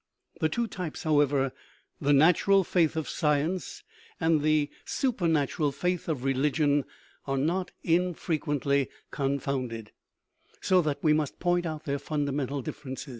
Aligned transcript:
The 0.39 0.49
two 0.49 0.65
types, 0.65 1.03
however 1.03 1.51
the" 1.99 2.11
natural" 2.25 2.63
faith 2.63 2.95
of 2.95 3.07
science 3.07 3.83
and 4.19 4.41
the" 4.41 4.71
supernatural" 4.83 5.71
300 5.71 5.89
KNOWLEDGE 5.89 5.89
AND 5.89 6.01
BELIEF 6.01 6.01
faith 6.01 6.09
of 6.09 6.23
religion 6.23 6.85
are 7.27 7.37
not 7.37 7.71
infrequently 7.83 8.89
confounded, 9.11 9.91
so 10.59 10.81
that 10.81 11.03
we 11.03 11.13
must 11.13 11.39
point 11.39 11.67
out 11.67 11.83
their 11.85 11.99
fundamental 11.99 12.63
differ 12.63 12.89
ence. 12.89 13.07